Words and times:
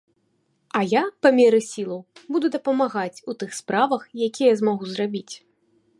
А 0.79 0.79
я, 0.93 1.03
па 1.25 1.31
меры 1.39 1.59
сілаў, 1.73 2.01
буду 2.35 2.47
дапамагаць 2.57 3.23
у 3.33 3.39
тых 3.43 3.51
справах, 3.61 4.01
якія 4.29 4.51
змагу 4.63 4.83
зрабіць. 4.95 5.31